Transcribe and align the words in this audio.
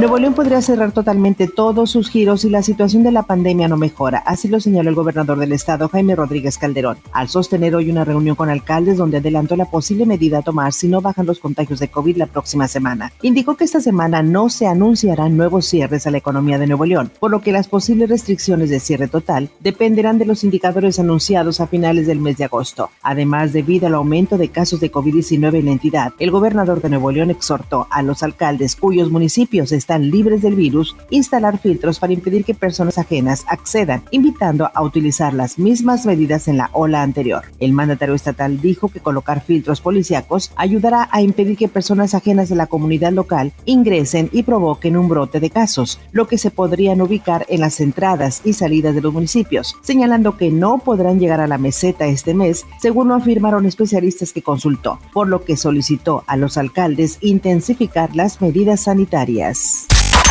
Nuevo 0.00 0.16
León 0.16 0.32
podría 0.32 0.62
cerrar 0.62 0.92
totalmente 0.92 1.46
todos 1.46 1.90
sus 1.90 2.08
giros 2.08 2.40
si 2.40 2.48
la 2.48 2.62
situación 2.62 3.02
de 3.02 3.12
la 3.12 3.24
pandemia 3.24 3.68
no 3.68 3.76
mejora, 3.76 4.22
así 4.24 4.48
lo 4.48 4.58
señaló 4.58 4.88
el 4.88 4.94
gobernador 4.94 5.38
del 5.38 5.52
estado, 5.52 5.90
Jaime 5.90 6.16
Rodríguez 6.16 6.56
Calderón, 6.56 6.96
al 7.12 7.28
sostener 7.28 7.74
hoy 7.74 7.90
una 7.90 8.06
reunión 8.06 8.34
con 8.34 8.48
alcaldes 8.48 8.96
donde 8.96 9.18
adelantó 9.18 9.56
la 9.56 9.66
posible 9.66 10.06
medida 10.06 10.38
a 10.38 10.42
tomar 10.42 10.72
si 10.72 10.88
no 10.88 11.02
bajan 11.02 11.26
los 11.26 11.38
contagios 11.38 11.80
de 11.80 11.88
COVID 11.88 12.16
la 12.16 12.24
próxima 12.24 12.66
semana. 12.66 13.12
Indicó 13.20 13.58
que 13.58 13.64
esta 13.64 13.82
semana 13.82 14.22
no 14.22 14.48
se 14.48 14.66
anunciarán 14.66 15.36
nuevos 15.36 15.66
cierres 15.66 16.06
a 16.06 16.10
la 16.10 16.16
economía 16.16 16.58
de 16.58 16.66
Nuevo 16.66 16.86
León, 16.86 17.12
por 17.20 17.30
lo 17.30 17.42
que 17.42 17.52
las 17.52 17.68
posibles 17.68 18.08
restricciones 18.08 18.70
de 18.70 18.80
cierre 18.80 19.06
total 19.06 19.50
dependerán 19.60 20.16
de 20.16 20.24
los 20.24 20.44
indicadores 20.44 20.98
anunciados 20.98 21.60
a 21.60 21.66
finales 21.66 22.06
del 22.06 22.20
mes 22.20 22.38
de 22.38 22.44
agosto. 22.44 22.88
Además, 23.02 23.52
debido 23.52 23.86
al 23.86 23.96
aumento 23.96 24.38
de 24.38 24.48
casos 24.48 24.80
de 24.80 24.90
COVID-19 24.90 25.58
en 25.58 25.66
la 25.66 25.72
entidad, 25.72 26.14
el 26.18 26.30
gobernador 26.30 26.80
de 26.80 26.88
Nuevo 26.88 27.12
León 27.12 27.28
exhortó 27.28 27.86
a 27.90 28.00
los 28.00 28.22
alcaldes 28.22 28.76
cuyos 28.76 29.10
municipios 29.10 29.72
están 29.72 29.89
están 29.90 30.08
libres 30.08 30.40
del 30.40 30.54
virus, 30.54 30.94
instalar 31.10 31.58
filtros 31.58 31.98
para 31.98 32.12
impedir 32.12 32.44
que 32.44 32.54
personas 32.54 32.96
ajenas 32.96 33.44
accedan, 33.48 34.04
invitando 34.12 34.70
a 34.72 34.84
utilizar 34.84 35.34
las 35.34 35.58
mismas 35.58 36.06
medidas 36.06 36.46
en 36.46 36.58
la 36.58 36.70
ola 36.72 37.02
anterior. 37.02 37.42
El 37.58 37.72
mandatario 37.72 38.14
estatal 38.14 38.60
dijo 38.60 38.86
que 38.86 39.00
colocar 39.00 39.42
filtros 39.42 39.80
policíacos 39.80 40.52
ayudará 40.54 41.08
a 41.10 41.22
impedir 41.22 41.56
que 41.56 41.66
personas 41.66 42.14
ajenas 42.14 42.48
de 42.48 42.54
la 42.54 42.68
comunidad 42.68 43.10
local 43.10 43.52
ingresen 43.64 44.30
y 44.30 44.44
provoquen 44.44 44.96
un 44.96 45.08
brote 45.08 45.40
de 45.40 45.50
casos, 45.50 45.98
lo 46.12 46.28
que 46.28 46.38
se 46.38 46.52
podrían 46.52 47.00
ubicar 47.00 47.44
en 47.48 47.58
las 47.58 47.80
entradas 47.80 48.42
y 48.44 48.52
salidas 48.52 48.94
de 48.94 49.00
los 49.00 49.12
municipios, 49.12 49.74
señalando 49.82 50.36
que 50.36 50.52
no 50.52 50.78
podrán 50.78 51.18
llegar 51.18 51.40
a 51.40 51.48
la 51.48 51.58
meseta 51.58 52.06
este 52.06 52.32
mes, 52.32 52.64
según 52.80 53.08
lo 53.08 53.16
afirmaron 53.16 53.66
especialistas 53.66 54.32
que 54.32 54.42
consultó, 54.42 55.00
por 55.12 55.26
lo 55.26 55.44
que 55.44 55.56
solicitó 55.56 56.22
a 56.28 56.36
los 56.36 56.58
alcaldes 56.58 57.18
intensificar 57.22 58.14
las 58.14 58.40
medidas 58.40 58.82
sanitarias. 58.82 59.79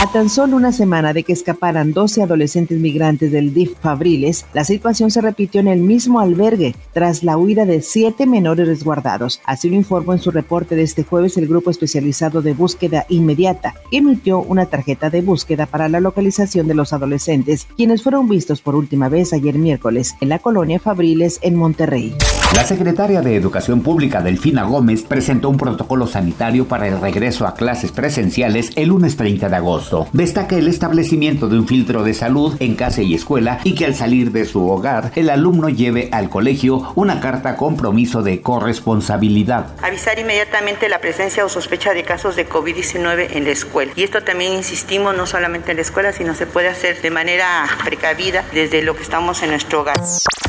A 0.02 0.10
tan 0.10 0.30
solo 0.30 0.56
una 0.56 0.72
semana 0.72 1.12
de 1.12 1.24
que 1.24 1.34
escaparan 1.34 1.92
12 1.92 2.24
adolescentes 2.24 2.80
migrantes 2.80 3.34
del 3.34 3.54
DIF 3.54 3.74
Fabriles, 3.82 4.46
la 4.54 4.64
situación 4.64 5.12
se 5.12 5.20
repitió 5.20 5.60
en 5.60 5.68
el 5.68 5.82
mismo 5.82 6.22
albergue 6.22 6.74
tras 6.94 7.22
la 7.22 7.38
huida 7.38 7.66
de 7.66 7.82
siete 7.82 8.26
menores 8.26 8.66
resguardados. 8.66 9.42
Así 9.44 9.70
lo 9.70 9.76
informó 9.76 10.14
en 10.14 10.20
su 10.20 10.32
reporte 10.32 10.78
de 10.78 10.84
este 10.84 11.04
jueves 11.04 11.36
el 11.36 11.50
Grupo 11.50 11.70
Especializado 11.70 12.42
de 12.42 12.54
Búsqueda 12.54 13.06
Inmediata, 13.10 13.74
que 13.92 13.98
emitió 13.98 14.40
una 14.40 14.68
tarjeta 14.68 15.10
de 15.10 15.20
búsqueda 15.20 15.66
para 15.66 15.90
la 15.90 16.00
localización 16.00 16.70
de 16.70 16.76
los 16.76 16.94
adolescentes, 16.94 17.68
quienes 17.76 18.02
fueron 18.02 18.30
vistos 18.30 18.62
por 18.62 18.76
última 18.76 19.10
vez 19.10 19.34
ayer 19.34 19.58
miércoles 19.58 20.16
en 20.22 20.30
la 20.30 20.40
colonia 20.40 20.80
Fabriles 20.80 21.40
en 21.42 21.58
Monterrey. 21.58 22.16
La 22.56 22.64
secretaria 22.64 23.22
de 23.22 23.36
Educación 23.36 23.84
Pública, 23.84 24.22
Delfina 24.22 24.64
Gómez, 24.64 25.04
presentó 25.04 25.50
un 25.50 25.58
protocolo 25.58 26.08
sanitario 26.08 26.68
para 26.68 26.88
el 26.88 27.00
regreso 27.00 27.46
a 27.46 27.54
clases 27.54 27.92
presenciales 27.92 28.72
el 28.76 28.90
lunes 28.90 29.16
30 29.18 29.50
de 29.50 29.56
agosto. 29.56 30.08
Destaca 30.14 30.56
el 30.56 30.68
establecimiento 30.68 31.48
de 31.48 31.60
un 31.60 31.68
filtro 31.68 32.04
de 32.04 32.16
salud 32.16 32.58
en 32.60 32.76
casa 32.76 33.04
y 33.04 33.14
escuela 33.14 33.60
y 33.64 33.76
que 33.76 33.86
al 33.86 33.94
salir 33.94 34.32
de 34.32 34.46
su 34.46 34.68
hogar 34.68 35.12
el 35.16 35.30
alumno 35.30 35.70
lleve 35.70 36.10
al 36.12 36.30
colegio 36.30 36.92
una 36.96 37.20
carta 37.20 37.56
compromiso 37.56 38.24
de 38.24 38.42
corresponsabilidad. 38.42 39.68
Avisar 39.84 40.18
inmediatamente 40.18 40.90
la 40.90 41.00
presencia 41.00 41.46
o 41.46 41.50
sospecha 41.50 41.94
de 41.94 42.04
casos 42.04 42.36
de 42.36 42.50
COVID-19 42.50 43.28
en 43.34 43.44
la 43.44 43.52
escuela. 43.52 43.92
Y 43.96 44.02
esto 44.02 44.24
también 44.24 44.54
insistimos 44.54 45.16
no 45.16 45.28
solamente 45.28 45.72
en 45.72 45.78
la 45.78 45.84
escuela, 45.84 46.12
sino 46.14 46.34
se 46.34 46.48
puede 46.48 46.70
hacer 46.70 47.00
de 47.00 47.12
manera 47.12 47.68
precavida 47.86 48.44
desde 48.54 48.82
lo 48.82 48.96
que 48.96 49.04
estamos 49.04 49.44
en 49.44 49.52
nuestro 49.52 49.82
hogar. 49.82 50.00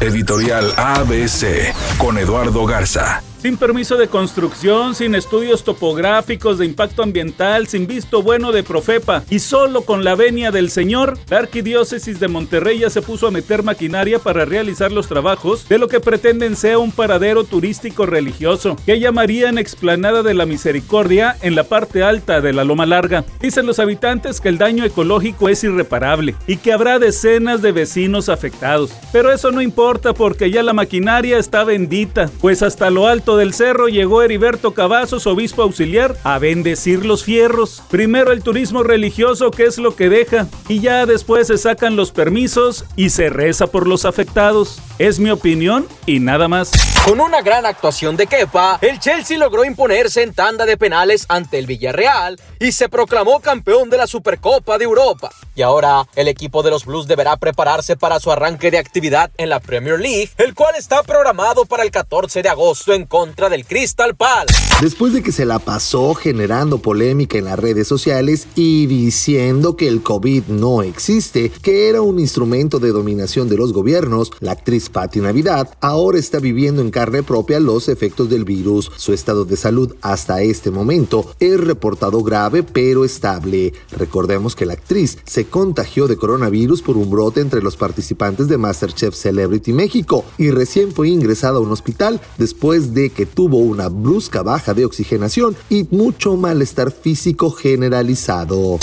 Editorial 0.00 0.72
ABC 0.76 1.74
con 1.98 2.16
Eduardo 2.16 2.64
Garza 2.64 3.22
sin 3.40 3.56
permiso 3.56 3.96
de 3.96 4.08
construcción, 4.08 4.94
sin 4.94 5.14
estudios 5.14 5.64
topográficos 5.64 6.58
de 6.58 6.66
impacto 6.66 7.02
ambiental, 7.02 7.66
sin 7.68 7.86
visto 7.86 8.22
bueno 8.22 8.52
de 8.52 8.62
Profepa 8.62 9.24
y 9.30 9.38
solo 9.38 9.82
con 9.82 10.04
la 10.04 10.14
venia 10.14 10.50
del 10.50 10.70
Señor, 10.70 11.18
la 11.28 11.38
Arquidiócesis 11.38 12.20
de 12.20 12.28
Monterrey 12.28 12.80
ya 12.80 12.90
se 12.90 13.02
puso 13.02 13.26
a 13.26 13.30
meter 13.30 13.62
maquinaria 13.62 14.18
para 14.18 14.44
realizar 14.44 14.92
los 14.92 15.08
trabajos 15.08 15.68
de 15.68 15.78
lo 15.78 15.88
que 15.88 16.00
pretenden 16.00 16.54
sea 16.56 16.78
un 16.78 16.92
paradero 16.92 17.44
turístico 17.44 18.04
religioso, 18.04 18.76
que 18.84 19.00
llamarían 19.00 19.58
Explanada 19.58 20.22
de 20.22 20.34
la 20.34 20.46
Misericordia 20.46 21.36
en 21.40 21.54
la 21.54 21.64
parte 21.64 22.02
alta 22.02 22.40
de 22.40 22.52
la 22.52 22.64
Loma 22.64 22.86
Larga. 22.86 23.24
Dicen 23.40 23.66
los 23.66 23.78
habitantes 23.78 24.40
que 24.40 24.48
el 24.48 24.58
daño 24.58 24.84
ecológico 24.84 25.48
es 25.48 25.64
irreparable 25.64 26.34
y 26.46 26.58
que 26.58 26.72
habrá 26.72 26.98
decenas 26.98 27.62
de 27.62 27.72
vecinos 27.72 28.28
afectados. 28.28 28.92
Pero 29.12 29.32
eso 29.32 29.50
no 29.50 29.62
importa 29.62 30.12
porque 30.12 30.50
ya 30.50 30.62
la 30.62 30.72
maquinaria 30.72 31.38
está 31.38 31.64
bendita, 31.64 32.30
pues 32.40 32.62
hasta 32.62 32.90
lo 32.90 33.06
alto 33.06 33.29
del 33.36 33.54
Cerro 33.54 33.88
llegó 33.88 34.22
Heriberto 34.22 34.74
Cavazos, 34.74 35.26
obispo 35.26 35.62
auxiliar, 35.62 36.16
a 36.24 36.38
bendecir 36.38 37.04
los 37.04 37.24
fierros. 37.24 37.82
Primero 37.90 38.32
el 38.32 38.42
turismo 38.42 38.82
religioso, 38.82 39.50
que 39.50 39.64
es 39.64 39.78
lo 39.78 39.96
que 39.96 40.08
deja, 40.08 40.48
y 40.68 40.80
ya 40.80 41.06
después 41.06 41.46
se 41.46 41.58
sacan 41.58 41.96
los 41.96 42.12
permisos 42.12 42.84
y 42.96 43.10
se 43.10 43.30
reza 43.30 43.66
por 43.66 43.86
los 43.86 44.04
afectados. 44.04 44.80
Es 45.00 45.18
mi 45.18 45.30
opinión 45.30 45.88
y 46.04 46.20
nada 46.20 46.46
más. 46.46 46.72
Con 47.06 47.20
una 47.20 47.40
gran 47.40 47.64
actuación 47.64 48.18
de 48.18 48.26
Kepa, 48.26 48.78
el 48.82 49.00
Chelsea 49.00 49.38
logró 49.38 49.64
imponerse 49.64 50.22
en 50.22 50.34
tanda 50.34 50.66
de 50.66 50.76
penales 50.76 51.24
ante 51.30 51.58
el 51.58 51.64
Villarreal 51.64 52.38
y 52.58 52.72
se 52.72 52.90
proclamó 52.90 53.40
campeón 53.40 53.88
de 53.88 53.96
la 53.96 54.06
Supercopa 54.06 54.76
de 54.76 54.84
Europa. 54.84 55.30
Y 55.54 55.62
ahora 55.62 56.06
el 56.16 56.28
equipo 56.28 56.62
de 56.62 56.68
los 56.68 56.84
Blues 56.84 57.08
deberá 57.08 57.38
prepararse 57.38 57.96
para 57.96 58.20
su 58.20 58.30
arranque 58.30 58.70
de 58.70 58.76
actividad 58.76 59.30
en 59.38 59.48
la 59.48 59.60
Premier 59.60 59.98
League, 59.98 60.30
el 60.36 60.54
cual 60.54 60.74
está 60.76 61.02
programado 61.02 61.64
para 61.64 61.82
el 61.82 61.90
14 61.90 62.42
de 62.42 62.50
agosto 62.50 62.92
en 62.92 63.06
contra 63.06 63.48
del 63.48 63.64
Crystal 63.64 64.14
Palace. 64.14 64.54
Después 64.82 65.14
de 65.14 65.22
que 65.22 65.32
se 65.32 65.46
la 65.46 65.60
pasó 65.60 66.14
generando 66.14 66.76
polémica 66.76 67.38
en 67.38 67.46
las 67.46 67.58
redes 67.58 67.88
sociales 67.88 68.48
y 68.54 68.86
diciendo 68.86 69.76
que 69.76 69.88
el 69.88 70.02
COVID 70.02 70.44
no 70.48 70.82
existe, 70.82 71.50
que 71.62 71.88
era 71.88 72.02
un 72.02 72.18
instrumento 72.20 72.78
de 72.78 72.90
dominación 72.90 73.48
de 73.48 73.56
los 73.56 73.72
gobiernos, 73.72 74.30
la 74.40 74.52
actriz 74.52 74.89
Patti 74.90 75.20
Navidad 75.20 75.68
ahora 75.80 76.18
está 76.18 76.38
viviendo 76.38 76.82
en 76.82 76.90
carne 76.90 77.22
propia 77.22 77.60
los 77.60 77.88
efectos 77.88 78.28
del 78.28 78.44
virus. 78.44 78.90
Su 78.96 79.12
estado 79.12 79.44
de 79.44 79.56
salud 79.56 79.94
hasta 80.02 80.42
este 80.42 80.70
momento 80.70 81.34
es 81.40 81.58
reportado 81.58 82.22
grave 82.22 82.62
pero 82.62 83.04
estable. 83.04 83.72
Recordemos 83.96 84.54
que 84.54 84.66
la 84.66 84.74
actriz 84.74 85.18
se 85.24 85.46
contagió 85.46 86.06
de 86.06 86.16
coronavirus 86.16 86.82
por 86.82 86.96
un 86.96 87.10
brote 87.10 87.40
entre 87.40 87.62
los 87.62 87.76
participantes 87.76 88.48
de 88.48 88.58
MasterChef 88.58 89.14
Celebrity 89.14 89.72
México 89.72 90.24
y 90.38 90.50
recién 90.50 90.92
fue 90.92 91.08
ingresada 91.08 91.58
a 91.58 91.60
un 91.60 91.72
hospital 91.72 92.20
después 92.38 92.94
de 92.94 93.10
que 93.10 93.26
tuvo 93.26 93.58
una 93.58 93.88
brusca 93.88 94.42
baja 94.42 94.74
de 94.74 94.84
oxigenación 94.84 95.56
y 95.68 95.86
mucho 95.90 96.36
malestar 96.36 96.90
físico 96.90 97.50
generalizado. 97.50 98.78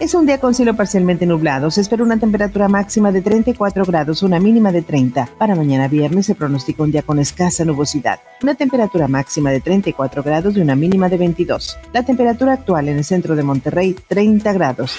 Es 0.00 0.14
un 0.14 0.24
día 0.24 0.40
con 0.40 0.54
cielo 0.54 0.74
parcialmente 0.74 1.26
nublado. 1.26 1.70
Se 1.70 1.82
espera 1.82 2.02
una 2.02 2.18
temperatura 2.18 2.68
máxima 2.68 3.12
de 3.12 3.20
34 3.20 3.84
grados, 3.84 4.22
una 4.22 4.40
mínima 4.40 4.72
de 4.72 4.80
30. 4.80 5.28
Mañana 5.54 5.88
viernes 5.88 6.26
se 6.26 6.34
pronostica 6.34 6.82
un 6.82 6.92
día 6.92 7.02
con 7.02 7.18
escasa 7.18 7.64
nubosidad. 7.64 8.20
Una 8.42 8.54
temperatura 8.54 9.08
máxima 9.08 9.50
de 9.50 9.60
34 9.60 10.22
grados 10.22 10.56
y 10.56 10.60
una 10.60 10.76
mínima 10.76 11.08
de 11.08 11.16
22. 11.16 11.78
La 11.92 12.04
temperatura 12.04 12.54
actual 12.54 12.88
en 12.88 12.98
el 12.98 13.04
centro 13.04 13.36
de 13.36 13.42
Monterrey, 13.42 13.96
30 14.08 14.52
grados. 14.52 14.96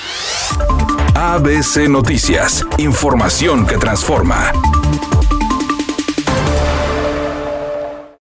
ABC 1.16 1.88
Noticias. 1.90 2.66
Información 2.78 3.66
que 3.66 3.78
transforma. 3.78 4.52